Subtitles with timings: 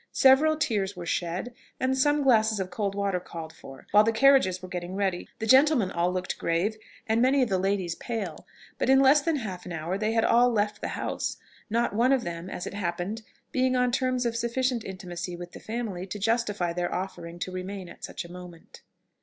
[0.17, 4.59] Several tears were shed, and some glasses of cold water called for, while the carriages
[4.59, 8.47] were getting ready; the gentlemen all looked grave, and many of the ladies pale;
[8.79, 11.37] but in less than half an hour they had all left the house,
[11.69, 15.59] not one of them, as it happened, being on terms of sufficient intimacy with the
[15.59, 18.81] family to justify their offering to remain at such a moment.